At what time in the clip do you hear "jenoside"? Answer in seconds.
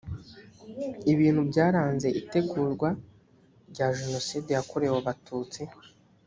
3.97-4.49